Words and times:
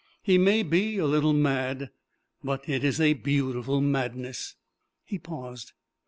He 0.23 0.39
may 0.39 0.63
be 0.63 0.97
a 0.97 1.05
little 1.05 1.31
mad, 1.31 1.91
but 2.43 2.67
it 2.67 2.83
is 2.83 2.99
a 2.99 3.13
beautiful 3.13 3.81
madness." 3.81 4.55
He 5.05 5.19
paused. 5.19 5.73